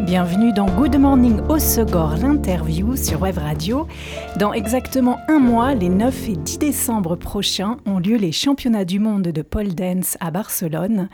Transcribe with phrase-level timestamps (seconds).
[0.00, 3.88] Bienvenue dans Good Morning Osegor, l'interview sur Web Radio.
[4.38, 9.00] Dans exactement un mois, les 9 et 10 décembre prochains, ont lieu les championnats du
[9.00, 11.08] monde de pole dance à Barcelone.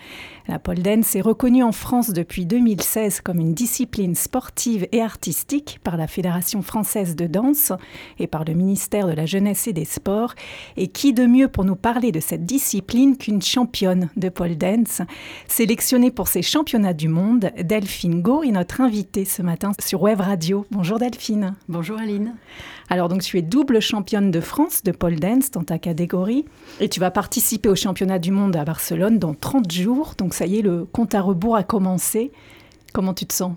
[0.46, 5.80] La pole dance est reconnue en France depuis 2016 comme une discipline sportive et artistique
[5.82, 7.72] par la Fédération française de danse
[8.19, 10.35] et par le ministère de la Jeunesse et des Sports.
[10.77, 15.00] Et qui de mieux pour nous parler de cette discipline qu'une championne de pole dance?
[15.49, 20.21] Sélectionnée pour ces championnats du monde, Delphine Go est notre invitée ce matin sur Web
[20.21, 20.67] Radio.
[20.71, 21.55] Bonjour Delphine.
[21.69, 22.35] Bonjour Aline.
[22.89, 26.45] Alors donc tu es double championne de France de pole dance dans ta catégorie
[26.81, 30.14] et tu vas participer au championnat du monde à Barcelone dans 30 jours.
[30.19, 32.33] Donc ça y est, le compte à rebours a commencé.
[32.92, 33.55] Comment tu te sens?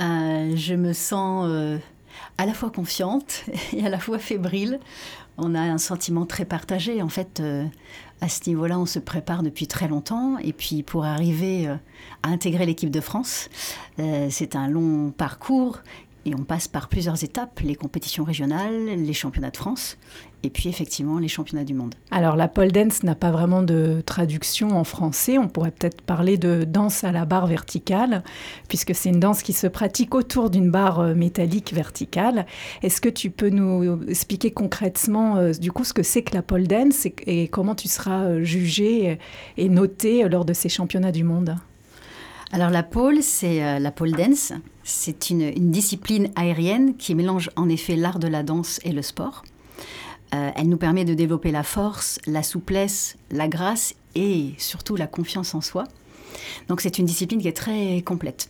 [0.00, 1.78] Euh, Je me sens euh,
[2.38, 4.80] à la fois confiante et à la fois fébrile.
[5.38, 7.02] On a un sentiment très partagé.
[7.02, 7.64] En fait, euh,
[8.20, 10.38] à ce niveau-là, on se prépare depuis très longtemps.
[10.38, 11.68] Et puis, pour arriver
[12.22, 13.48] à intégrer l'équipe de France,
[13.98, 15.80] c'est un long parcours
[16.26, 19.96] et on passe par plusieurs étapes, les compétitions régionales, les championnats de France,
[20.42, 21.94] et puis effectivement les championnats du monde.
[22.10, 25.38] Alors la pole dance n'a pas vraiment de traduction en français.
[25.38, 28.24] On pourrait peut-être parler de danse à la barre verticale,
[28.68, 32.46] puisque c'est une danse qui se pratique autour d'une barre euh, métallique verticale.
[32.82, 36.42] Est-ce que tu peux nous expliquer concrètement euh, du coup ce que c'est que la
[36.42, 39.18] pole dance et, comment tu seras euh, jugé
[39.56, 41.56] et noté lors de ces championnats du monde?
[42.50, 44.52] Alors la pole, c'est la pole dance.
[44.88, 49.42] C'est une, discipline aérienne qui mélange en effet l'art de la danse et le sport.
[50.32, 55.08] Euh, elle nous permet de développer la force, la souplesse, la grâce et surtout la
[55.08, 55.84] confiance en soi.
[56.68, 58.48] Donc c'est une discipline qui est très complète.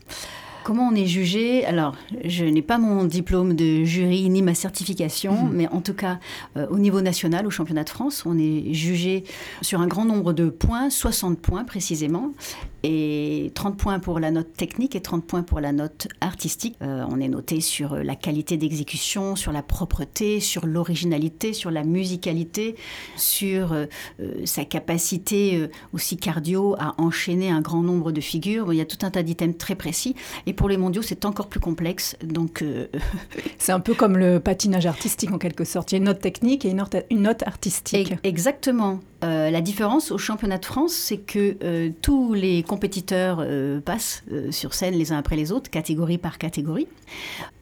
[0.66, 1.64] Comment on est jugé?
[1.64, 5.52] Alors, je n'ai pas mon diplôme de jury ni ma certification, mhm.
[5.52, 6.18] mais en tout cas,
[6.56, 9.22] euh, au niveau national, au championnat de France, on est jugé
[9.62, 12.32] sur un grand nombre de points, 60 points précisément,
[12.82, 16.74] et 30 points pour la note technique et 30 points pour la note artistique.
[16.82, 21.84] Euh, on est noté sur la qualité d'exécution, sur la propreté, sur l'originalité, sur la
[21.84, 22.74] musicalité,
[23.14, 23.86] sur euh,
[24.44, 28.72] sa capacité aussi cardio à enchaîner un grand nombre de figures.
[28.72, 30.16] il y a tout un tas d'items très précis.
[30.46, 32.16] Et pour les mondiaux, c'est encore plus complexe.
[32.22, 32.86] Donc, euh,
[33.58, 35.92] c'est un peu comme le patinage artistique en quelque sorte.
[35.92, 38.14] Il y a une note technique et une note, artistique.
[38.24, 39.00] Exactement.
[39.24, 43.44] Euh, la différence au championnat de France, c'est que euh, tous les compétiteurs
[43.84, 46.88] passent sur scène les uns après les autres, catégorie par catégorie.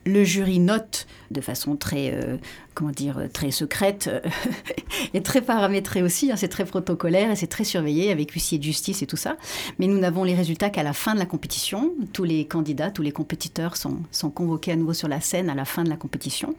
[0.07, 2.37] Le jury note de façon très, euh,
[2.75, 4.11] comment dire, très secrète
[5.15, 6.31] et très paramétrée aussi.
[6.31, 9.37] Hein, c'est très protocolaire et c'est très surveillé avec huissier de justice et tout ça.
[9.79, 11.93] Mais nous n'avons les résultats qu'à la fin de la compétition.
[12.13, 14.03] Tous les candidats, tous les compétiteurs sont,
[14.35, 16.55] convoqués à nouveau sur la scène à la fin de la compétition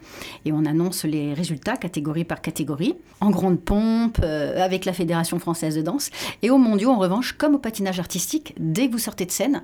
[0.45, 5.39] et on annonce les résultats catégorie par catégorie en grande pompe euh, avec la Fédération
[5.39, 6.09] française de danse.
[6.41, 9.63] Et au mondiaux, en revanche, comme au patinage artistique, dès que vous sortez de scène,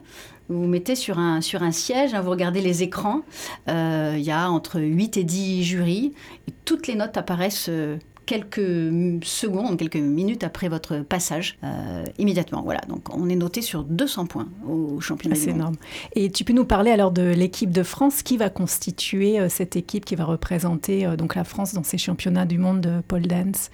[0.51, 3.21] vous vous mettez sur un, sur un siège, hein, vous regardez les écrans.
[3.69, 6.13] Euh, il y a entre 8 et 10 jurys.
[6.47, 12.61] Et toutes les notes apparaissent euh, quelques secondes, quelques minutes après votre passage, euh, immédiatement.
[12.63, 15.75] Voilà, donc on est noté sur 200 points au championnat C'est énorme.
[16.15, 20.05] Et tu peux nous parler alors de l'équipe de France qui va constituer cette équipe
[20.05, 23.69] qui va représenter donc la France dans ces championnats du monde de pole dance?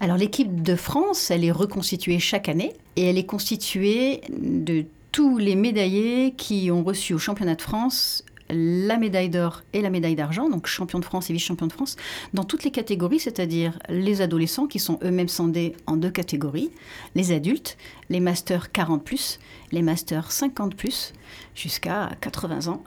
[0.00, 5.38] Alors l'équipe de France, elle est reconstituée chaque année et elle est constituée de tous
[5.38, 10.16] les médaillés qui ont reçu au championnat de France la médaille d'or et la médaille
[10.16, 11.96] d'argent, donc champion de France et vice-champion de France,
[12.34, 16.70] dans toutes les catégories, c'est-à-dire les adolescents qui sont eux-mêmes sondés en deux catégories,
[17.14, 17.76] les adultes,
[18.08, 19.08] les masters 40⁇
[19.72, 20.74] les masters 50⁇
[21.54, 22.82] jusqu'à 80 ans.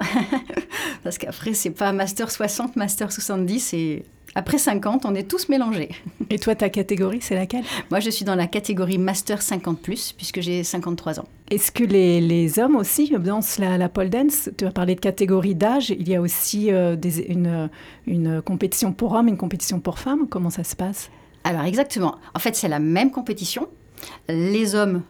[1.03, 5.89] Parce qu'après, c'est pas master 60, master 70, et après 50, on est tous mélangés.
[6.29, 7.63] Et toi, ta catégorie, c'est laquelle?
[7.91, 11.25] Moi, je suis dans la catégorie Master 50, puisque j'ai 53 ans.
[11.51, 14.49] Est-ce que les, hommes aussi dansent la, la pole dance?
[14.57, 15.91] Tu as parlé de catégorie d'âge.
[15.91, 16.95] Il y a aussi euh,
[17.27, 17.69] une,
[18.07, 20.27] une compétition pour hommes une compétition pour femmes.
[20.27, 21.11] Comment ça se passe?
[21.43, 22.15] Alors, exactement.
[22.33, 23.67] En fait, c'est la même compétition.
[24.27, 25.03] Les hommes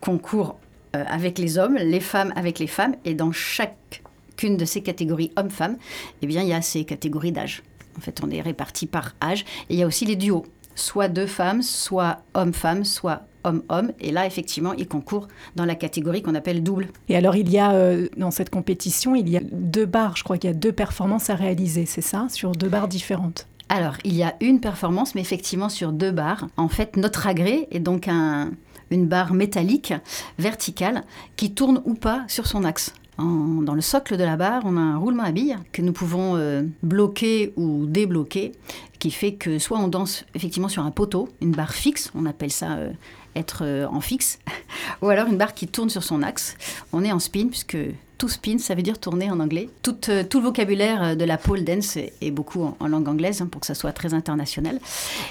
[0.00, 0.58] concourent
[0.94, 2.96] euh, avec les hommes, les femmes avec les femmes.
[3.04, 5.76] Et dans chacune de ces catégories hommes-femmes,
[6.22, 7.62] eh bien, il y a ces catégories d'âge.
[7.96, 9.44] En fait, on est réparti par âge.
[9.68, 10.44] Et il y a aussi les duos,
[10.74, 13.92] soit deux femmes, soit homme-femme, soit homme-homme.
[14.00, 16.88] Et là, effectivement, ils concourent dans la catégorie qu'on appelle double.
[17.08, 20.24] Et alors, il y a, euh, dans cette compétition, il y a deux barres, je
[20.24, 22.26] crois qu'il y a deux performances à réaliser, c'est ça?
[22.28, 26.46] Sur deux barres différentes alors, il y a une performance, mais effectivement sur deux barres.
[26.56, 28.52] En fait, notre agrès est donc un,
[28.90, 29.92] une barre métallique
[30.38, 31.02] verticale
[31.36, 32.94] qui tourne ou pas sur son axe.
[33.18, 36.36] Dans le socle de la barre, on a un roulement à billes que nous pouvons
[36.36, 38.52] euh, bloquer ou débloquer,
[38.98, 42.52] qui fait que soit on danse effectivement sur un poteau, une barre fixe, on appelle
[42.52, 42.92] ça euh,
[43.34, 44.38] être euh, en fixe,
[45.02, 46.56] ou alors une barre qui tourne sur son axe.
[46.92, 47.78] On est en spin, puisque
[48.18, 49.68] tout spin, ça veut dire tourner en anglais.
[49.82, 53.66] Tout, le vocabulaire de la pole dance est beaucoup en, langue anglaise, hein, pour que
[53.66, 54.78] ça soit très international.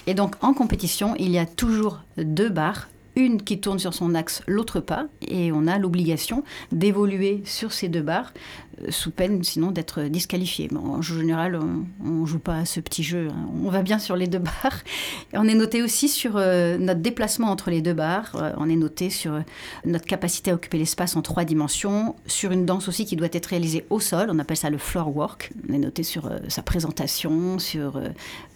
[0.07, 4.13] Et donc en compétition, il y a toujours deux barres une qui tourne sur son
[4.13, 8.33] axe, l'autre pas, et on a l'obligation d'évoluer sur ces deux barres
[8.81, 10.69] euh, sous peine sinon d'être disqualifié.
[10.75, 11.60] en général,
[12.04, 13.30] on ne joue pas à ce petit jeu.
[13.31, 13.50] Hein.
[13.63, 14.83] On va bien sur les deux barres.
[15.33, 18.36] On est noté aussi sur euh, notre déplacement entre les deux barres.
[18.36, 19.42] Euh, on est noté sur
[19.86, 22.16] notre capacité à occuper l'espace en trois dimensions.
[22.28, 24.30] Sur une danse aussi qui doit être réalisée au sol.
[24.31, 25.51] On appelle ça le floor work.
[25.69, 28.01] On est noté sur sa présentation, sur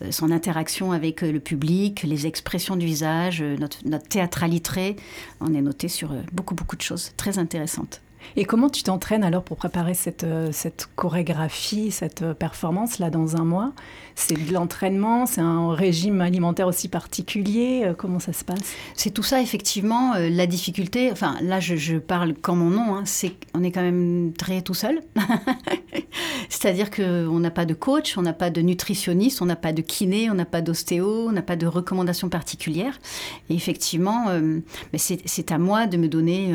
[0.10, 4.95] son interaction avec le public, les expressions du visage, notre, notre théâtralité.
[5.39, 8.01] On est noté sur beaucoup, beaucoup de choses très intéressantes.
[8.35, 13.09] Et comment tu t'entraînes alors pour préparer cette, euh, cette chorégraphie, cette euh, performance là
[13.09, 13.73] dans un mois?
[14.15, 18.75] C'est de l'entraînement, c'est un régime alimentaire aussi particulier euh, Comment ça se passe?
[18.95, 20.13] C'est tout ça effectivement.
[20.15, 24.33] la difficulté, enfin là je, parle comme mon nom, hein, c'est qu'on est quand même
[24.37, 25.01] très tout seul.
[26.49, 29.81] C'est-à-dire qu'on n'a pas de coach, on n'a pas de nutritionniste, on n'a pas de
[29.81, 32.99] kiné, on n'a pas d'ostéo, on n'a pas de recommandations particulières.
[33.49, 34.25] Et effectivement,
[34.95, 36.53] c'est à moi de me donner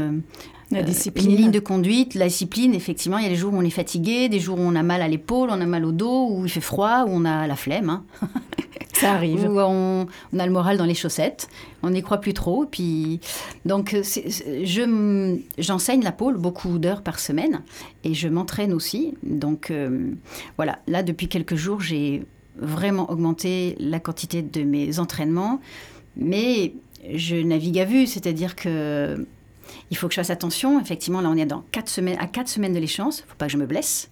[0.70, 1.30] la euh, discipline.
[1.30, 3.70] Une ligne de conduite, la discipline, effectivement, il y a des jours où on est
[3.70, 6.44] fatigué, des jours où on a mal à l'épaule, on a mal au dos, où
[6.44, 7.90] il fait froid, où on a la flemme.
[7.90, 8.04] Hein.
[8.94, 9.44] Ça arrive.
[9.50, 10.06] Où on,
[10.38, 11.48] a le moral dans les chaussettes,
[11.82, 12.64] on n'y croit plus trop.
[12.64, 13.20] Puis,
[13.64, 17.62] donc, je, j'enseigne la pôle beaucoup d'heures par semaine
[18.04, 19.14] et je m'entraîne aussi.
[19.24, 20.12] Donc, euh,
[20.56, 22.22] voilà, là, depuis quelques jours, j'ai
[22.56, 25.60] vraiment augmenté la quantité de mes entraînements.
[26.16, 26.72] Mais
[27.12, 29.26] je navigue à vue, c'est-à-dire que
[29.94, 30.80] il faut que je fasse attention.
[30.80, 33.20] Effectivement, là, on est dans quatre semaines, à quatre semaines de l'échéance.
[33.20, 34.10] Il ne faut pas que je me blesse.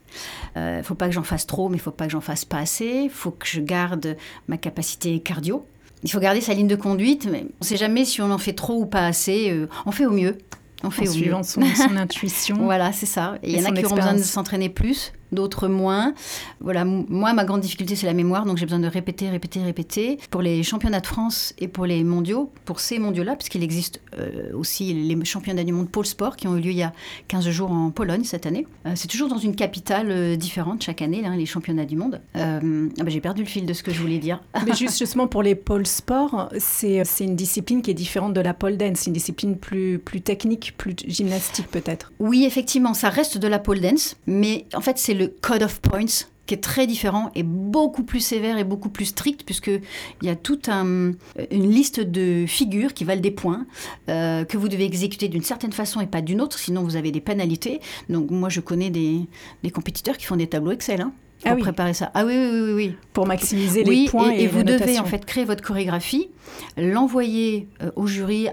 [0.55, 2.12] Il euh, ne faut pas que j'en fasse trop, mais il ne faut pas que
[2.12, 3.02] j'en fasse pas assez.
[3.05, 5.67] Il faut que je garde ma capacité cardio.
[6.05, 8.38] Il faut garder sa ligne de conduite, mais on ne sait jamais si on en
[8.38, 9.50] fait trop ou pas assez.
[9.50, 10.38] Euh, on fait au mieux.
[10.84, 11.62] On fait en suivant Son,
[11.96, 12.56] intuition.
[12.61, 13.38] voilà, c'est ça.
[13.43, 16.14] il y en a qui auront besoin de s'entraîner plus, d'autres moins.
[16.61, 20.19] Voilà, moi, ma grande difficulté, c'est la mémoire, donc j'ai besoin de répéter, répéter, répéter.
[20.31, 24.52] Pour les championnats de France et pour les mondiaux, pour ces mondiaux-là, puisqu'il existe euh,
[24.55, 26.93] aussi les championnats du monde pôle sport qui ont eu lieu il y a
[27.29, 28.67] 15 jours en Pologne cette année.
[28.87, 32.20] Euh, c'est toujours dans une capitale euh, différente chaque année, les championnats du monde.
[32.34, 34.43] Ah bah, j'ai perdu le fil de ce que je voulais dire.
[34.67, 38.55] Mais juste, justement, pour les pôles sport, c'est une discipline qui est différente de la
[38.55, 42.12] pole dance, c'est une discipline plus, plus technique, plus gymnastique peut-être.
[42.19, 45.80] Oui, effectivement, ça reste de la pole dance, mais en fait, c'est le code of
[45.80, 49.80] points qui est très différent et beaucoup plus sévère et beaucoup plus strict puisqu'il
[50.22, 51.12] y a toute un,
[51.50, 53.66] une liste de figures qui valent des points
[54.08, 57.12] euh, que vous devez exécuter d'une certaine façon et pas d'une autre, sinon vous avez
[57.12, 57.80] des pénalités.
[58.08, 59.20] Donc moi je connais des,
[59.62, 61.00] des compétiteurs qui font des tableaux Excel.
[61.00, 62.10] Hein pour ah préparer ça.
[62.14, 62.96] Ah oui, oui, oui, oui.
[63.12, 66.30] Pour maximiser les points et, et, vous devez en fait créer votre chorégraphie,
[66.76, 68.48] l'envoyer euh, au jury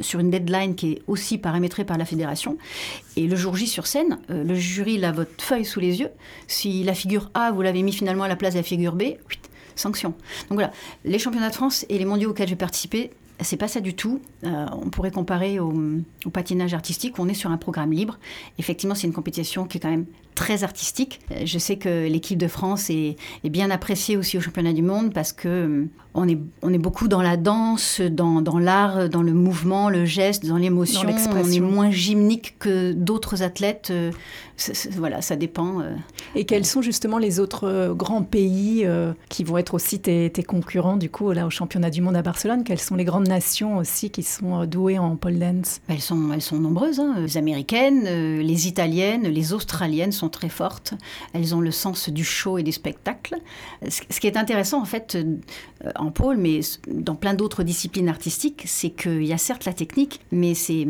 [0.00, 2.56] sur une deadline qui est aussi paramétrée par la fédération.
[3.16, 6.10] Et le jour J sur scène, euh, le jury a votre feuille sous les yeux.
[6.46, 9.02] Si la figure A, vous l'avez mis finalement à la place de la figure B,
[9.74, 10.10] sanction.
[10.48, 10.72] Donc voilà,
[11.04, 13.10] les championnats de France et les mondiaux auxquels j'ai participé,
[13.40, 14.20] c'est pas ça du tout.
[14.44, 15.74] Euh, on pourrait comparer au,
[16.24, 18.18] au, patinage artistique où on est sur un programme libre.
[18.58, 21.20] Effectivement, c'est une compétition qui est quand même très artistique.
[21.30, 25.12] Euh, je sais que l'équipe de France est, bien appréciée aussi au championnat du monde
[25.12, 29.22] parce que euh, on est, on est beaucoup dans la danse, dans, dans l'art, dans
[29.22, 31.08] le mouvement, le geste, dans l'émotion.
[31.08, 33.88] On est moins gymnique que d'autres athlètes.
[33.90, 34.12] Euh,
[34.92, 35.82] voilà, ça dépend.
[36.36, 38.86] Et quels sont justement les autres grands pays
[39.28, 42.22] qui vont être aussi tes, tes, concurrents du coup là au championnat du monde à
[42.22, 42.62] Barcelone?
[42.62, 45.80] Quelles sont les grandes nations aussi qui sont douées en pole dance?
[45.88, 47.00] Elles sont, elles sont nombreuses.
[47.00, 47.16] Hein.
[47.18, 50.94] Les américaines, les italiennes, les australiennes sont très fortes.
[51.32, 53.36] Elles ont le sens du show et du spectacle.
[53.88, 55.36] Ce qui est intéressant, en fait, euh,
[55.96, 60.20] en pôle, mais dans plein d'autres disciplines artistiques, c'est qu'il y a certes la technique,
[60.32, 60.86] mais c'est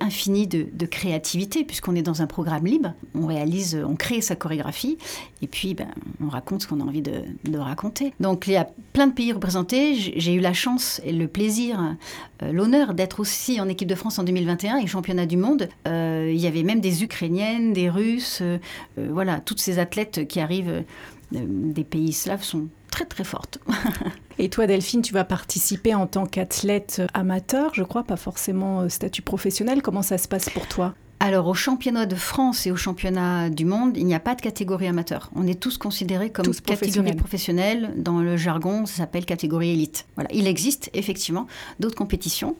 [0.00, 2.92] infini de, créativité, puisqu'on est dans un programme libre.
[3.14, 4.98] On réalise, on crée sa chorégraphie,
[5.42, 5.88] et puis ben,
[6.24, 8.14] on raconte ce qu'on a envie de, raconter.
[8.20, 9.94] Donc il y a plein de pays représentés.
[9.94, 11.96] J'ai eu la chance et le plaisir,
[12.42, 15.68] euh, l'honneur d'être aussi en équipe de France en 2021 et championnat du monde.
[15.86, 18.58] Euh, il y avait même des Ukrainiennes, des Russes, euh,
[18.96, 20.84] voilà, toutes ces athlètes qui arrivent
[21.32, 23.58] des pays slaves sont très très fortes.
[24.38, 29.22] Et toi, Delphine, tu vas participer en tant qu'athlète amateur, je crois, pas forcément statut
[29.22, 29.82] professionnel.
[29.82, 30.94] Comment ça se passe pour toi?
[31.24, 34.40] Alors, au championnat de France et au championnat du monde, il n'y a pas de
[34.40, 35.30] catégorie amateur.
[35.36, 37.92] On est tous considérés comme catégorie professionnelle.
[37.96, 40.04] Dans le jargon, ça s'appelle catégorie élite.
[40.16, 40.28] Voilà.
[40.32, 41.46] Il existe effectivement
[41.78, 42.56] d'autres compétitions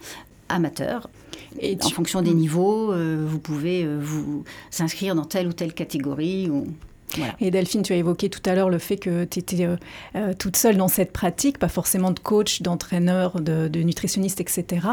[0.49, 1.11] amateur.
[1.59, 4.45] Et en fonction des niveaux, vous pouvez vous
[4.78, 6.49] inscrire dans telle ou telle catégorie.
[6.49, 6.69] Ou...
[7.40, 9.76] Et Delphine, tu as évoqué tout à l'heure le fait que tu étais euh,
[10.16, 14.87] euh, toute seule dans cette pratique, pas forcément de coach, d'entraîneur, de, nutritionniste, etc.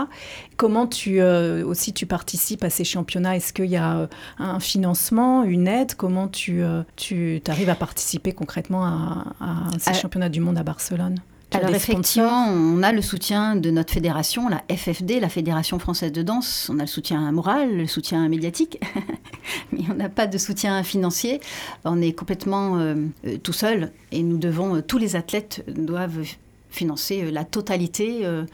[0.57, 3.35] Comment tu euh, aussi tu participes à ces championnats?
[3.35, 4.09] Est-ce qu'il y a
[4.39, 5.95] un financement, une aide?
[5.95, 6.63] Comment tu,
[6.95, 11.19] tu arrives à participer concrètement à, à ces championnats du monde à Barcelone?
[11.51, 16.21] Alors effectivement, on a le soutien de notre fédération, la FFD, la Fédération française de
[16.21, 16.69] danse.
[16.71, 18.79] On a le soutien moral, le soutien médiatique,
[19.71, 21.41] mais on n'a pas de soutien financier.
[21.85, 26.21] On est complètement euh, euh, tout seul et nous devons, euh, tous les athlètes doivent
[26.69, 28.45] financer euh, la totalité euh,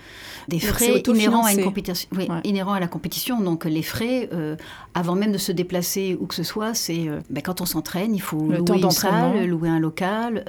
[0.48, 3.42] des frais inhérents à, une compétition, oui, inhérents à la compétition.
[3.42, 4.56] Donc les frais, euh,
[4.94, 8.22] avant même de se déplacer où que ce soit, c'est ben, quand on s'entraîne, il
[8.22, 10.46] faut louer une salle, louer un local.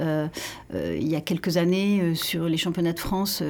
[0.72, 3.42] il y a quelques années, sur les championnats de France,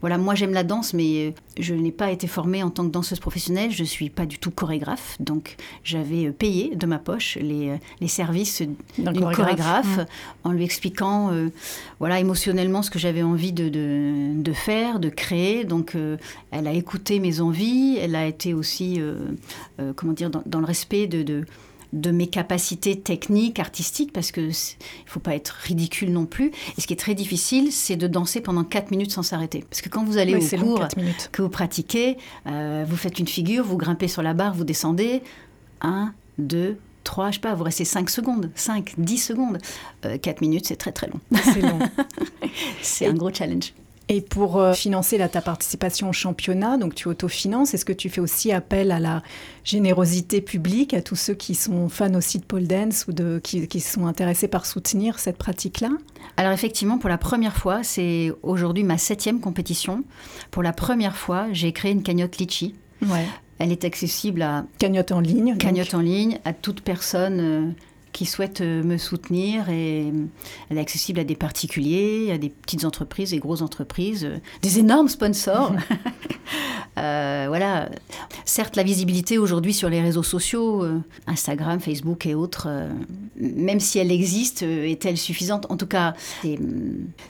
[0.00, 3.20] voilà, moi j'aime la danse, mais je n'ai pas été formée en tant que danseuse
[3.20, 3.70] professionnelle.
[3.70, 8.62] Je suis pas du tout chorégraphe, donc j'avais payé de ma poche les, les services
[8.98, 10.06] d'une chorégraphe, mmh.
[10.44, 11.32] en lui expliquant,
[11.98, 15.64] voilà, émotionnellement ce que j'avais envie de de, faire, de créer.
[15.64, 16.16] Donc, euh,
[16.50, 17.96] elle a écouté mes envies.
[18.00, 19.16] Elle a été aussi, euh,
[19.80, 21.44] euh, comment dire, dans, le respect de,
[21.92, 26.52] de, mes capacités techniques, artistiques, parce que il faut pas être ridicule non plus.
[26.76, 29.64] Et ce qui est très difficile, c'est de danser pendant 4 minutes sans s'arrêter.
[29.68, 30.86] Parce que quand vous allez au cours,
[31.32, 32.16] que vous pratiquez,
[32.46, 35.22] vous faites une figure, vous grimpez sur la barre, vous descendez.
[35.80, 39.58] 1, 2, 3, je sais pas, vous restez 5 secondes, 5, 10 secondes.
[40.02, 41.20] 4 euh, minutes, c'est très très long.
[41.42, 41.78] C'est long.
[42.82, 43.72] c'est un gros challenge.
[44.08, 48.20] Et pour euh, financer ta participation au championnat, donc tu autofinances, est-ce que tu fais
[48.20, 49.22] aussi appel à la
[49.64, 53.66] générosité publique, à tous ceux qui sont fans aussi de pole dance ou de, qui,
[53.66, 55.88] qui sont intéressés par soutenir cette pratique-là?
[56.36, 60.04] Alors effectivement, pour la première fois, c'est aujourd'hui ma septième compétition.
[60.50, 62.74] Pour la première fois, j'ai créé une cagnotte Litchi.
[63.02, 63.26] Ouais.
[63.58, 64.64] Elle est accessible à...
[64.78, 65.56] Cagnotte en ligne.
[65.56, 67.70] Cagnotte en ligne, à toute personne euh,
[68.12, 69.68] qui souhaite euh, me soutenir.
[69.70, 70.24] Et euh,
[70.70, 74.28] elle est accessible à des particuliers, à des petites entreprises et grosses entreprises,
[74.62, 75.72] des énormes sponsors.
[76.96, 77.88] voilà.
[78.44, 80.84] Certes, la visibilité aujourd'hui sur les réseaux sociaux,
[81.26, 82.68] Instagram, Facebook et autres,
[83.36, 85.66] même si elle existe, est-elle suffisante?
[85.70, 86.14] En tout cas,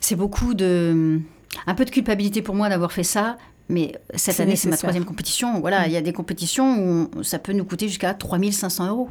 [0.01, 1.21] c'est beaucoup de...
[1.67, 5.05] Un peu de culpabilité pour moi d'avoir fait ça, mais cette année, c'est ma troisième
[5.05, 5.61] compétition.
[5.61, 5.87] Voilà, mm.
[5.87, 9.09] il y a des compétitions où ça peut nous coûter jusqu'à 3500 euros.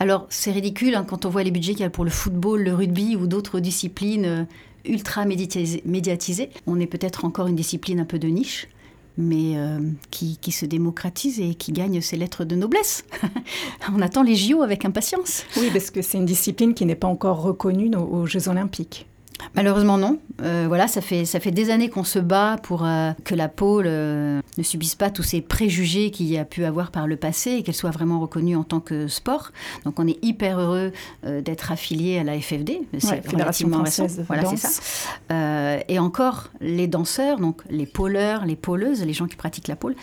[0.00, 2.62] Alors, c'est ridicule hein, quand on voit les budgets qu'il y a pour le football,
[2.62, 4.44] le rugby ou d'autres disciplines euh,
[4.84, 6.50] ultra médiatisées.
[6.66, 8.68] On est peut-être encore une discipline un peu de niche
[9.18, 9.78] mais euh,
[10.10, 13.02] qui, qui, se démocratise et qui gagne ses lettres de noblesse.
[13.94, 15.44] on attend les JO avec impatience.
[15.56, 19.06] Oui, parce que c'est une discipline qui n'est pas encore reconnue aux Jeux olympiques.
[19.54, 20.18] Malheureusement non.
[20.42, 23.48] Euh, voilà, ça fait, ça fait des années qu'on se bat pour euh, que la
[23.48, 27.16] pôle euh, ne subisse pas tous ces préjugés qu'il y a pu avoir par le
[27.16, 29.52] passé et qu'elle soit vraiment reconnue en tant que sport.
[29.84, 30.92] Donc on est hyper heureux
[31.24, 32.82] d'être affilié à la FFD.
[32.98, 34.06] C'est relativement récent.
[34.26, 35.78] Voilà, c'est ça.
[35.88, 39.96] et encore, les danseurs, donc les pôleurs, les pôleuses, les gens qui pratiquent la pôle,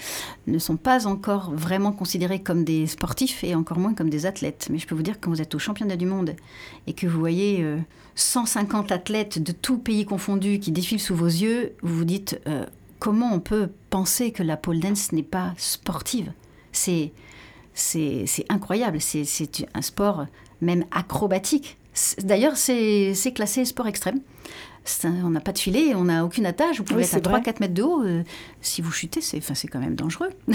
[0.47, 4.67] ne sont pas encore vraiment considérés comme des sportifs et encore moins comme des athlètes.
[4.71, 6.35] Mais je peux vous dire que quand vous êtes au championnat du monde
[6.87, 7.65] et que vous voyez
[8.15, 12.65] 150 athlètes de tous pays confondus qui défilent sous vos yeux, vous vous dites euh,
[12.99, 16.31] comment on peut penser que la pole dance n'est pas sportive?
[16.71, 17.11] C'est
[17.73, 19.25] c'est incroyable, c'est
[19.73, 20.27] un sport
[20.61, 21.77] même acrobatique.
[22.19, 24.19] D'ailleurs, c'est classé sport extrême.
[25.03, 27.73] on n'a pas de filet, on n'a aucune attache, vous pouvez être à 3-4 mètres
[27.73, 28.03] de haut.
[28.03, 28.23] Euh,
[28.61, 30.29] si vous chutez, c'est quand même dangereux.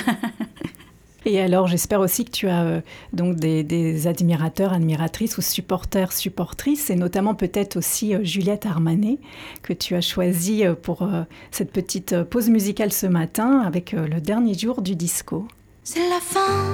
[1.30, 2.80] Et alors, j'espère aussi que tu as euh,
[3.12, 9.18] donc des, admirateurs, admiratrices ou supporters, supportrices, et notamment peut-être aussi euh, Juliette Armanet,
[9.62, 11.06] que tu as choisie euh, pour
[11.50, 15.47] cette petite pause musicale ce matin avec le dernier jour du disco.
[15.85, 16.64] C'est la fin,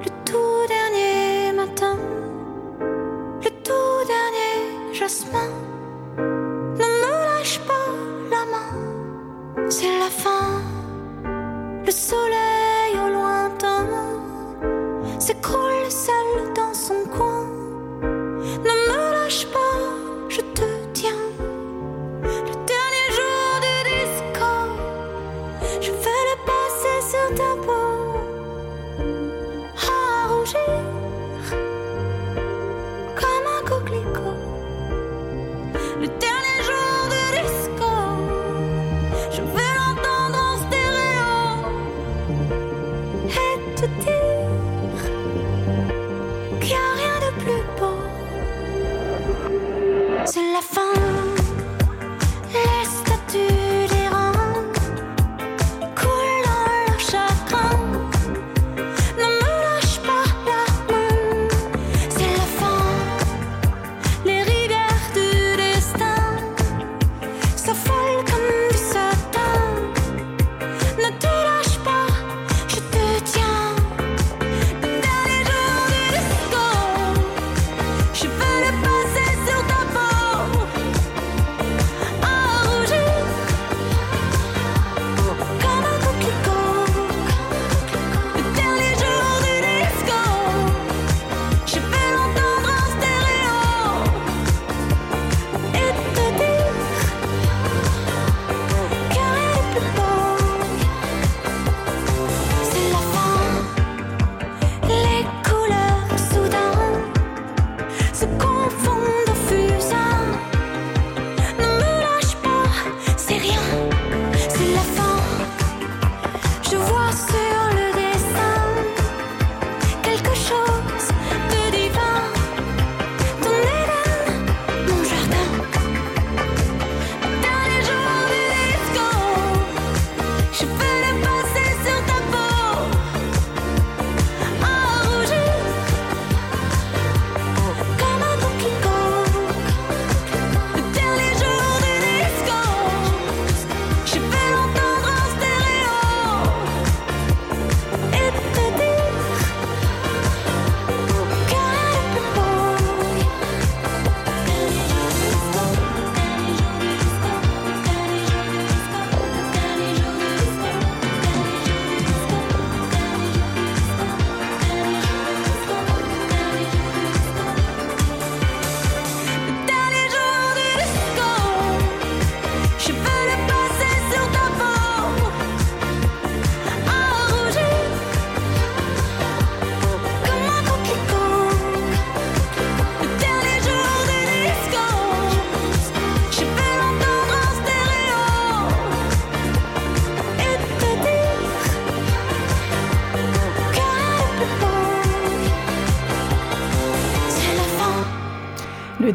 [0.00, 1.96] le tout dernier matin,
[2.80, 5.48] le tout dernier jasmin.
[6.16, 7.92] Ne lâche pas
[8.32, 10.60] la main, c'est la fin,
[11.86, 12.47] le soleil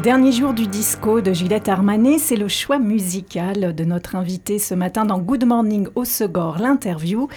[0.04, 4.74] dernier jour du disco de Gillette Armanet, c'est le choix musical de notre invité ce
[4.74, 7.28] matin dans Good Morning au Segor, l'interview.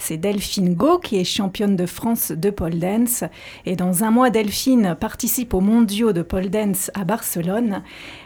[0.00, 3.22] C'est Delphine Go qui est championne de France de pole dance.
[3.64, 7.84] Et dans un mois, Delphine participe aux mondiaux de pole dance à Barcelone.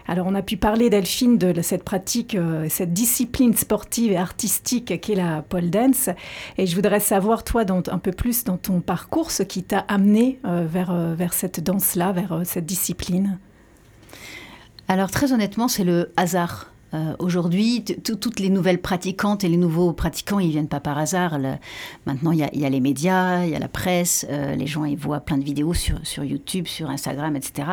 [0.09, 4.99] Alors on a pu parler, Delphine, de cette pratique, euh, cette discipline sportive et artistique
[4.99, 6.09] qu'est la pole dance.
[6.57, 10.41] Et je voudrais savoir, toi, un peu plus dans ton parcours, ce qui t'a amené
[10.47, 13.39] euh, vers, euh, vers cette danse-là, vers cette discipline.
[14.91, 16.67] Alors très honnêtement, c'est le hasard.
[16.95, 21.39] Euh, aujourd'hui, toutes les nouvelles pratiquantes et les nouveaux pratiquants, ils viennent pas par hasard.
[22.07, 24.99] maintenant, il y, a les médias, il y a la presse, euh, les gens ils
[24.99, 27.69] voient plein de vidéos sur, sur YouTube, sur Instagram, etc.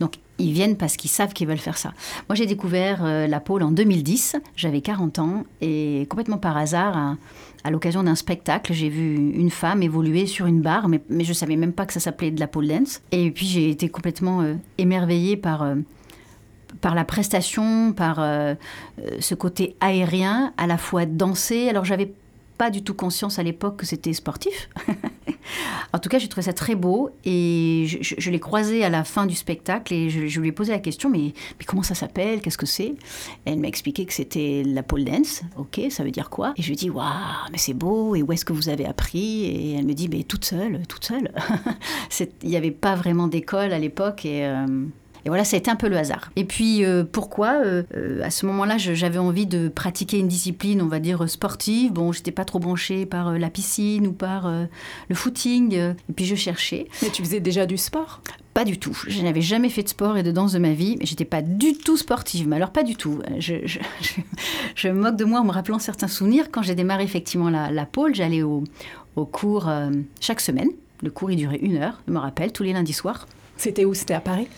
[0.00, 1.92] Donc, ils viennent parce qu'ils savent qu'ils veulent faire ça.
[2.30, 7.16] Moi, j'ai découvert euh, la pole en 2010, j'avais 40 ans, et complètement par hasard,
[7.64, 11.34] à, l'occasion d'un spectacle, j'ai vu une femme évoluer sur une barre, mais, mais je
[11.34, 13.02] savais même pas que ça s'appelait de la pole dance.
[13.12, 14.42] Et puis, j'ai été complètement
[14.78, 15.66] émerveillée par
[16.80, 18.54] par la prestation, par euh,
[19.00, 21.68] euh, ce côté aérien, à la fois danser.
[21.68, 22.12] Alors j'avais
[22.62, 24.68] pas du tout conscience à l'époque que c'était sportif.
[25.92, 29.26] en tout cas, j'ai trouvé ça très beau et je, l'ai croisé à la fin
[29.26, 32.40] du spectacle et je, lui ai posé la question mais, mais comment ça s'appelle?
[32.40, 32.94] Qu'est-ce que c'est?
[33.44, 35.42] Elle m'a expliqué que c'était la pole dance.
[35.56, 36.54] Ok, ça veut dire quoi?
[36.56, 37.06] Et je lui ai dit waouh,
[37.50, 39.44] mais c'est beau et où est-ce que vous avez appris?
[39.44, 41.32] Et elle me dit mais toute seule, toute seule.
[42.42, 44.66] Il n'y avait pas vraiment d'école à l'époque et euh,
[45.24, 46.30] et voilà, ça a été un peu le hasard.
[46.34, 50.82] Et puis, euh, pourquoi euh, euh, À ce moment-là, j'avais envie de pratiquer une discipline,
[50.82, 51.92] on va dire, sportive.
[51.92, 55.74] Bon, j'étais pas trop branchée par la piscine ou par le footing.
[55.74, 56.88] et puis, je cherchais.
[57.02, 58.20] Mais tu faisais déjà du sport?
[58.52, 58.98] Pas du tout.
[59.06, 61.40] Je n'avais jamais fait de sport et de danse de ma vie, mais j'étais pas
[61.40, 62.48] du tout sportive.
[62.48, 63.20] Mais alors pas du tout.
[63.38, 63.54] Je,
[64.74, 66.50] je, me moque de moi en me rappelant certains souvenirs.
[66.50, 68.64] Quand j'ai démarré effectivement la, la pôle, j'allais au,
[69.16, 69.70] au, cours
[70.20, 70.68] chaque semaine.
[71.02, 73.26] Le cours il durait une heure, je me rappelle, tous les lundis soirs.
[73.56, 73.94] C'était où?
[73.94, 74.48] C'était à Paris?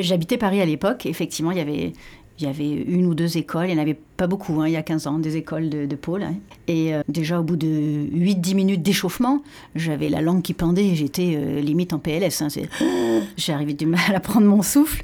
[0.00, 1.06] J'habitais Paris à l'époque.
[1.06, 4.68] Effectivement, il y avait une ou deux écoles, il n'y en avait pas beaucoup, hein,
[4.68, 6.22] il y a 15 ans, des écoles de, pôle.
[6.22, 6.34] Hein.
[6.68, 9.42] Et euh, déjà au bout de 8-10 minutes d'échauffement,
[9.74, 12.42] j'avais la langue qui pendait j'étais euh, limite en PLS.
[12.42, 12.48] Hein,
[13.36, 15.02] J'arrivais du mal à prendre mon souffle,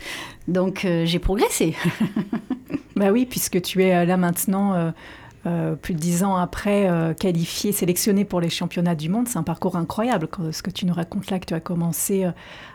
[0.49, 1.75] donc euh, j'ai progressé.
[2.97, 4.93] bah oui, puisque tu es là maintenant
[5.45, 9.27] euh, plus de dix ans après, euh, qualifié, sélectionné pour les championnats du monde.
[9.27, 10.29] C'est un parcours incroyable.
[10.53, 12.31] Ce que tu nous racontes là, que tu as commencé euh,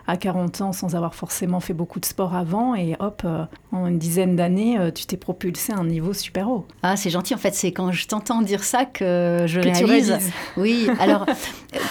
[0.06, 3.26] à 40 ans sans avoir forcément fait beaucoup de sport avant, et hop,
[3.72, 6.66] en une dizaine d'années, tu t'es propulsé à un niveau super haut.
[6.82, 7.34] Ah, c'est gentil.
[7.34, 10.18] En fait, c'est quand je t'entends dire ça que je réalise.
[10.56, 11.26] oui, alors,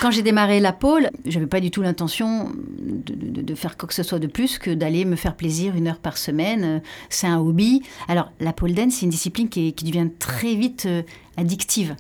[0.02, 3.94] quand j'ai démarré la pole, j'avais pas du tout l'intention de, de, faire quoi que
[3.94, 6.82] ce soit de plus que d'aller me faire plaisir une heure par semaine.
[7.10, 7.84] C'est un hobby.
[8.08, 11.04] Alors, la pole dance, c'est une discipline qui, qui devient très vite euh,
[11.38, 11.96] addictive.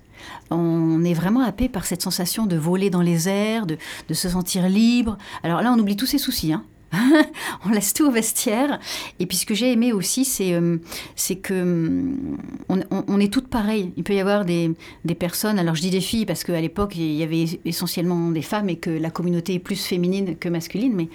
[0.49, 3.77] On est vraiment happé par cette sensation de voler dans les airs, de,
[4.13, 5.17] se sentir libre.
[5.43, 6.53] Alors là, on oublie tous ses soucis.
[6.53, 6.63] Hein.
[7.65, 8.79] on laisse tout au vestiaire.
[9.19, 10.77] Et puis ce que j'ai aimé aussi, c'est euh,
[11.43, 12.37] que hum,
[12.69, 13.91] on, est toutes pareilles.
[13.97, 14.71] Il peut y avoir des,
[15.05, 18.41] des personnes, alors je dis des filles parce qu'à l'époque, il y avait essentiellement des
[18.41, 21.09] femmes et que la communauté est plus féminine que masculine, mais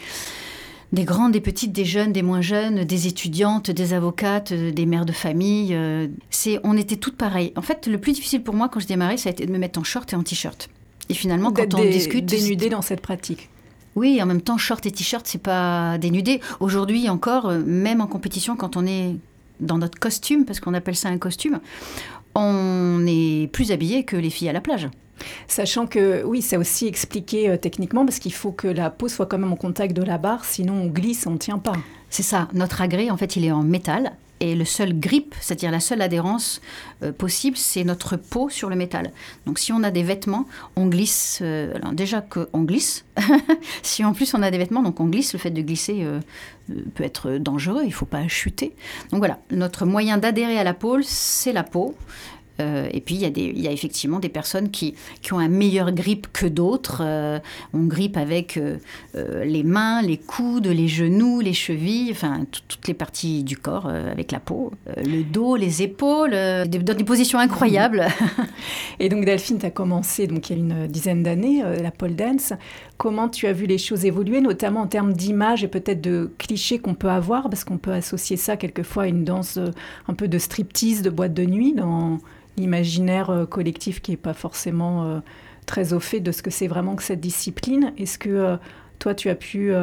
[0.92, 4.85] des grandes, des petites, des jeunes, des moins jeunes, des étudiantes, des avocates, euh, des
[4.85, 5.74] mères de famille.
[5.74, 7.52] Euh, c'est, on était toutes pareilles.
[7.57, 9.59] En fait, le plus difficile pour moi quand je démarrais, ça a été de me
[9.59, 10.68] mettre en short et en t-shirt.
[11.09, 13.48] Et finalement, quand on discute, dénudé dans cette pratique.
[13.96, 16.40] Oui, en même temps, short et t-shirt, c'est pas dénudé.
[16.61, 19.16] Aujourd'hui encore, euh, même en compétition, quand on est
[19.61, 21.61] dans notre costume, parce qu'on appelle ça un costume,
[22.35, 24.88] on est plus habillé que les filles à la plage.
[25.48, 29.27] Sachant que, oui, c'est aussi expliqué euh, techniquement parce qu'il faut que la peau soit
[29.27, 31.75] quand même en contact de la barre, sinon on glisse, on ne tient pas.
[32.11, 32.48] C'est ça.
[32.53, 34.12] Notre agrès, en fait, il est en métal.
[34.40, 36.61] Et le seul grip, c'est-à-dire la seule adhérence
[37.05, 39.12] euh, possible, c'est notre peau sur le métal.
[39.46, 41.38] Donc si on a des vêtements, on glisse.
[41.42, 43.05] Euh, alors déjà qu'on glisse.
[43.83, 45.33] si en plus on a des vêtements, donc on glisse.
[45.33, 46.05] Le fait de glisser
[46.94, 47.83] peut être dangereux.
[47.85, 48.75] Il ne faut pas chuter.
[49.12, 51.94] Donc voilà, notre moyen d'adhérer à la peau, c'est la peau.
[52.60, 56.26] Euh, et puis, il y, a effectivement des personnes qui, qui ont un meilleur grip
[56.32, 57.02] que d'autres.
[57.04, 57.38] Euh,
[57.72, 58.78] on grippe avec euh,
[59.44, 64.32] les mains, les coudes, les genoux, les chevilles, enfin, toutes les parties du corps avec
[64.32, 68.06] la peau, le dos, les épaules, dans des positions incroyables.
[69.00, 72.14] et donc, Delphine, tu as commencé donc, il y a une dizaine d'années, la pole
[72.14, 72.52] dance.
[72.96, 76.78] Comment tu as vu les choses évoluer, notamment en termes d'image et peut-être de clichés
[76.78, 79.58] qu'on peut avoir, parce qu'on peut associer ça quelquefois à une danse
[80.08, 82.18] un peu de striptease, de boîte de nuit dans
[82.56, 85.20] l'imaginaire euh, collectif qui n'est pas forcément euh,
[85.66, 87.92] très au fait de ce que c'est vraiment que cette discipline.
[87.98, 88.56] Est-ce que euh,
[88.98, 89.74] toi, tu as pu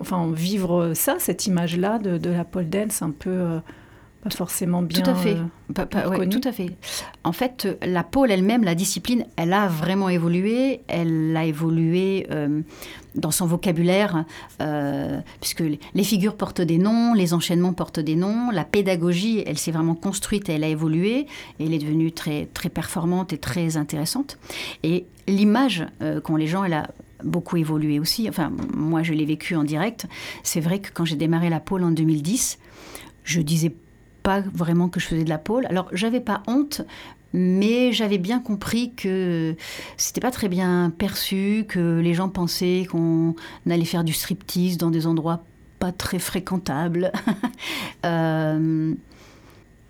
[0.00, 3.58] enfin, vivre ça, cette image-là de, la pole dance un peu
[4.22, 5.36] pas forcément bien Tout à fait.
[6.28, 6.76] tout à fait.
[7.24, 10.82] En fait, la pole elle-même, la discipline, elle a vraiment évolué.
[10.86, 12.28] Elle a évolué
[13.18, 14.24] dans son vocabulaire,
[14.62, 19.58] euh, puisque les figures portent des noms, les enchaînements portent des noms, la pédagogie, elle
[19.58, 21.26] s'est vraiment construite, elle a évolué,
[21.58, 24.38] et elle est devenue très, très performante et très intéressante.
[24.82, 26.88] Et l'image euh, qu'ont les gens, elle a
[27.24, 28.28] beaucoup évolué aussi.
[28.28, 30.06] Enfin, moi, je l'ai vécu en direct.
[30.42, 32.58] C'est vrai que quand j'ai démarré la pôle en 2010,
[33.24, 33.74] je disais
[34.22, 35.66] pas vraiment que je faisais de la pôle.
[35.66, 36.82] Alors, j'avais pas honte,
[37.32, 39.54] mais j'avais bien compris que
[39.96, 43.34] c'était pas très bien perçu, que les gens pensaient qu'on
[43.68, 45.44] allait faire du striptease dans des endroits
[45.78, 47.12] pas très fréquentables.
[48.06, 48.94] Euh,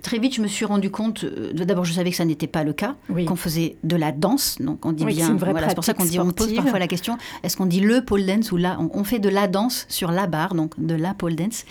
[0.03, 1.25] très vite, je me suis rendu compte.
[1.25, 3.27] euh, D'abord, je savais que ça n'était pas le cas, Oui.
[3.27, 4.57] qu'on faisait de la danse.
[4.61, 5.35] Donc, on dit Oui, c'est bien.
[5.35, 6.19] voilà, c'est pour ça qu'on dit.
[6.19, 9.05] On pose parfois la question est-ce qu'on dit le pole dance ou la on, on
[9.05, 11.65] fait de la danse sur la barre, donc de la pole dance.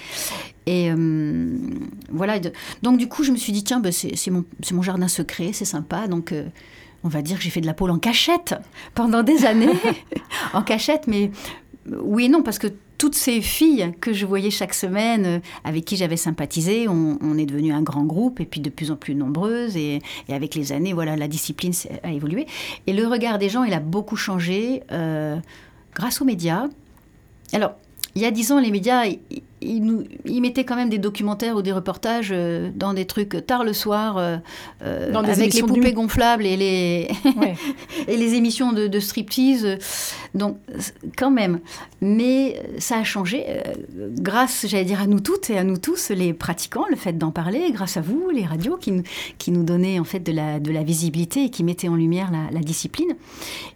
[0.68, 1.58] Et euh,
[2.12, 2.38] voilà.
[2.84, 5.66] donc, du coup, je me suis dit tiens, ben, c'est mon, mon jardin secret, c'est
[5.66, 6.08] sympa.
[6.08, 6.32] Donc.
[6.32, 6.46] euh,
[7.04, 8.56] on va dire que j'ai fait de la pole en cachette
[8.96, 9.70] pendant des années,
[10.54, 11.30] en cachette, mais
[11.92, 15.86] euh, oui et non, parce que toutes ces filles que je voyais chaque semaine, avec
[15.86, 18.96] qui j'avais sympathisé, on, on est devenu un grand groupe et puis de plus en
[18.96, 19.78] plus nombreuses.
[19.78, 22.48] Et, et avec les années, voilà, la discipline a évolué.
[22.88, 25.38] Et le regard des gens, il a beaucoup changé euh,
[25.94, 26.66] grâce aux médias.
[27.54, 27.76] Alors,
[28.16, 29.04] il y a dix ans, les médias,
[29.62, 33.06] ils, ils nous, ils mettaient quand même des documentaires ou des reportages euh, dans des
[33.06, 34.38] trucs tard le soir, euh,
[34.84, 37.56] euh, Dans avec les poupées gonflables et les, Ouais.
[38.08, 39.78] et les émissions de, de striptease.
[40.36, 40.58] Donc,
[41.18, 41.60] quand même.
[42.02, 43.62] Mais ça a changé euh,
[44.20, 47.32] grâce, j'allais dire, à nous toutes et à nous tous, les pratiquants, le fait d'en
[47.32, 49.04] parler, grâce à vous, les radios, qui, nous-
[49.38, 52.30] qui nous donnaient en fait de la, de la visibilité et qui mettaient en lumière
[52.32, 53.16] la, la discipline.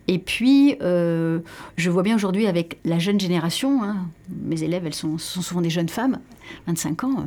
[0.08, 3.96] Et puis, je vois bien aujourd'hui avec la jeune génération, hein,
[4.44, 6.20] mes élèves, elles sont, sont souvent des jeunes femmes,
[6.68, 7.24] 25 ans, euh,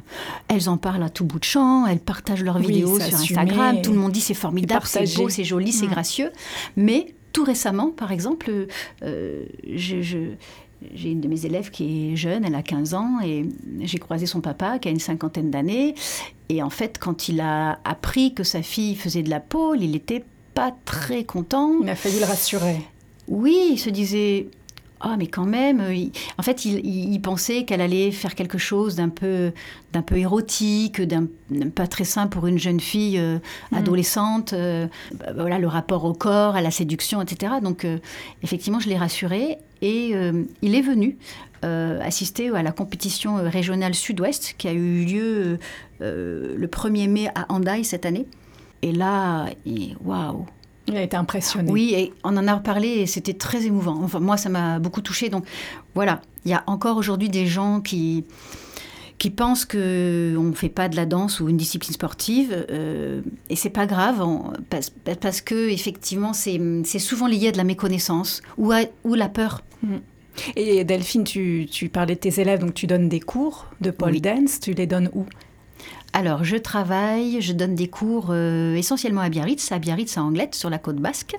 [0.49, 3.39] elles en parlent à tout bout de champ, elles partagent leurs Oui, vidéos sur assumé
[3.41, 5.91] Instagram, tout le monde dit c'est formidable, c'est beau, c'est joli, c'est Mm.
[5.91, 6.31] gracieux.
[6.77, 8.69] Mais tout récemment, par exemple,
[9.03, 10.35] euh, je- je-
[10.95, 13.47] j'ai une de mes élèves qui est jeune, elle a 15 ans, et
[13.81, 15.95] j'ai croisé son papa qui a une cinquantaine d'années.
[16.51, 19.93] Et en fait, quand il a appris que sa fille faisait de la pôle, il
[19.93, 21.73] n'était pas très content.
[21.83, 22.77] Il a fallu le rassurer.
[23.29, 24.49] Oui, il se disait.
[25.07, 28.97] Ah, mais quand même, euh, il- en fait, il, pensait qu'elle allait faire quelque chose
[28.97, 29.53] d'un peu,
[29.93, 31.27] d'un peu érotique, d'un
[31.75, 33.39] pas très sain pour une jeune fille euh,
[33.71, 33.77] Mm.
[33.77, 34.53] adolescente.
[34.55, 37.53] euh, bah, voilà, le rapport au corps, à la séduction, etc.
[37.63, 37.99] Donc, euh,
[38.43, 40.15] effectivement, je l'ai rassuré et
[40.63, 41.19] il est venu
[41.63, 45.59] assister à la compétition régionale Sud-Ouest qui a eu lieu
[46.01, 48.27] le 1er mai à Hendaye cette année.
[48.81, 49.47] Et là,
[50.03, 50.47] waouh!
[50.89, 51.71] Il a été impressionné.
[51.73, 53.99] Oui, et on en a reparlé et c'était très émouvant.
[54.03, 55.31] Enfin, moi, ça m'a beaucoup touchée.
[55.31, 55.45] Donc,
[55.95, 58.25] voilà, il y a encore aujourd'hui des gens qui
[59.17, 63.23] qui pensent que on ne fait pas de la danse ou une discipline sportive euh,
[63.49, 67.57] et c'est pas grave on- parce, parce que effectivement c'est c'est souvent lié à de
[67.57, 69.63] la méconnaissance ou à, ou la peur
[70.57, 74.15] Et Delphine, tu, tu parlais de tes élèves, donc tu donnes des cours de pole
[74.15, 74.21] Oui.
[74.21, 74.59] dance.
[74.59, 75.25] Tu les donnes où?
[76.13, 80.55] Alors, je travaille, je donne des cours euh, essentiellement à Biarritz, à Biarritz, à Anglette,
[80.55, 81.37] sur la côte basque.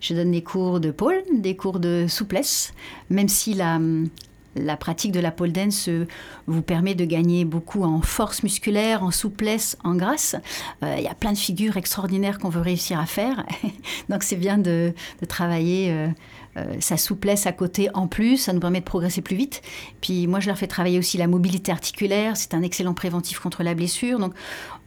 [0.00, 2.72] Je donne des cours de pole, des cours de souplesse,
[3.10, 3.78] même si la,
[4.58, 6.06] la pratique de la pole dance euh,
[6.46, 10.36] vous permet de gagner beaucoup en force musculaire, en souplesse, en grâce.
[10.82, 13.46] Euh, Il y a plein de figures extraordinaires qu'on veut réussir à faire.
[14.08, 16.08] Donc, c'est bien de, de travailler.
[16.56, 19.62] euh, sa souplesse à côté en plus, ça nous permet de progresser plus vite.
[20.00, 23.62] Puis moi, je leur fais travailler aussi la mobilité articulaire, c'est un excellent préventif contre
[23.62, 24.18] la blessure.
[24.18, 24.34] Donc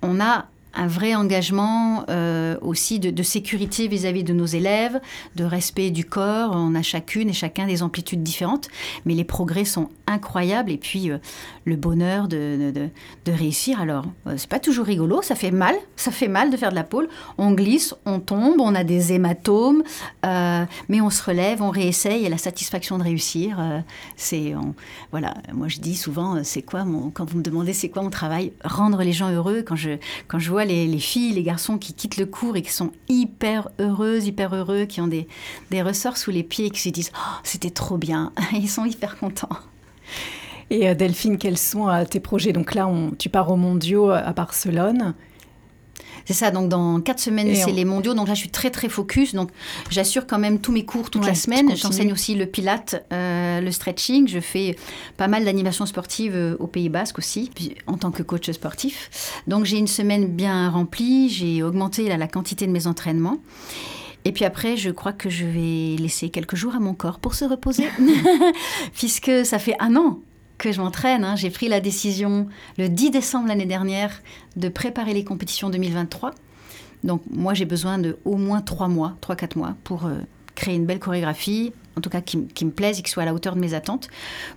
[0.02, 5.00] on a un vrai engagement euh, aussi de, sécurité vis-à-vis de nos élèves,
[5.36, 6.52] de respect du corps.
[6.54, 8.68] On a chacune et chacun des amplitudes différentes,
[9.06, 10.72] mais les progrès sont incroyables.
[10.72, 11.18] Et puis euh,
[11.66, 13.80] le bonheur de, de- réussir.
[13.80, 16.76] Alors, euh, c'est pas toujours rigolo, ça fait mal, ça fait mal de faire de
[16.76, 17.08] la pole.
[17.38, 19.84] On glisse, on tombe, on a des hématomes,
[20.26, 23.58] euh, mais on se relève, on réessaye et la satisfaction de réussir,
[24.18, 24.54] c'est
[25.12, 25.34] voilà.
[25.54, 28.52] Moi, je dis souvent, c'est quoi mon quand vous me demandez c'est quoi mon travail,
[28.66, 29.64] rendre les gens heureux.
[29.66, 29.92] Quand je
[30.28, 32.92] quand je vois les, les filles, les garçons qui quittent le cours et qui sont
[33.10, 35.28] hyper heureuses, hyper heureux, qui ont des
[35.70, 38.86] des ressorts sous les pieds et qui se disent Oh, c'était trop bien, ils sont
[38.86, 39.50] hyper contents.
[40.72, 42.54] Et euh, Delphine, quels sont euh, tes projets?
[42.54, 45.14] Donc là, on, tu pars aux mondiaux euh, à Barcelone.
[46.32, 48.14] C'est ça, donc dans quatre semaines, c'est on- les mondiaux.
[48.14, 49.36] Donc là, je suis très, très focus.
[49.36, 49.50] Donc
[49.90, 51.76] j'assure quand même tous mes cours toute Ouais, la semaine.
[51.76, 54.28] J'enseigne aussi le pilate, euh, le stretching.
[54.28, 54.76] Je fais
[55.18, 59.10] pas mal d'animations sportives euh, au Pays Basque aussi, puis en tant que coach sportif.
[59.48, 61.30] Donc j'ai une semaine bien remplie.
[61.30, 63.38] J'ai augmenté là, la quantité de mes entraînements.
[64.24, 67.34] Et puis après, je crois que je vais laisser quelques jours à mon corps pour
[67.34, 67.86] se reposer,
[68.94, 70.20] puisque ça fait un an
[70.62, 71.24] que je m'entraîne.
[71.24, 71.36] hein.
[71.36, 72.48] J'ai pris la décision
[72.78, 74.22] le 10 décembre l'année dernière
[74.56, 76.32] de préparer les compétitions 2023.
[77.04, 80.20] Donc moi, j'ai besoin de au moins trois mois, trois quatre mois pour euh,
[80.56, 83.34] créer une belle chorégraphie, en tout cas qui, me plaisent et qui soient à la
[83.34, 84.08] hauteur de mes attentes,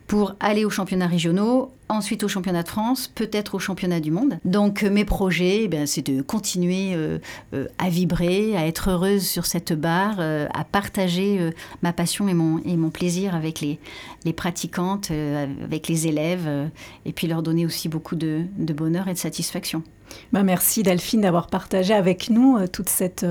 [0.07, 4.39] pour aller aux championnats régionaux, ensuite au championnat de France, peut-être au championnat du monde.
[4.45, 7.19] Donc euh, mes projets, eh ben, c'est de continuer euh,
[7.53, 11.51] euh, à vibrer, à être heureuse sur cette barre, à partager
[11.83, 16.49] ma passion et mon, plaisir avec les, pratiquantes, avec les élèves,
[17.05, 19.83] et puis leur donner aussi beaucoup de, bonheur et de satisfaction.
[20.33, 23.27] Bah, merci Delphine d'avoir partagé avec nous toute cette,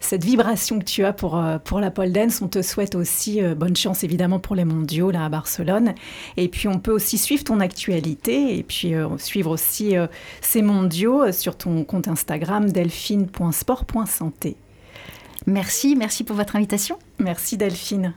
[0.00, 2.40] cette vibration que tu as pour, euh, pour la pole dance.
[2.42, 5.94] On te souhaite aussi euh, bonne chance évidemment pour les mondiaux là à Barcelone.
[6.36, 10.06] Et puis on peut aussi suivre ton actualité et puis euh, suivre aussi euh,
[10.40, 14.56] ces mondiaux sur ton compte Instagram delphine.sport.santé.
[15.46, 16.98] Merci, merci pour votre invitation.
[17.18, 18.12] Merci Delphine.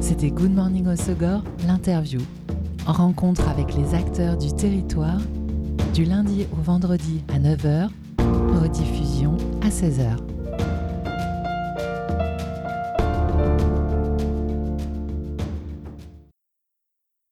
[0.00, 2.20] C'était Good Morning Osogor, l'interview.
[2.86, 5.20] En rencontre avec les acteurs du territoire,
[5.92, 7.90] du lundi au vendredi à 9h,
[8.56, 10.37] rediffusion à 16h.